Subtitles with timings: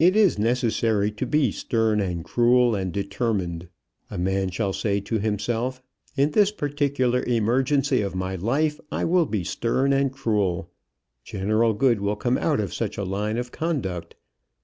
[0.00, 3.68] It is necessary to be stern and cruel and determined,
[4.10, 5.80] a man shall say to himself.
[6.16, 10.72] In this particular emergency of my life I will be stern and cruel.
[11.22, 14.16] General good will come out of such a line of conduct.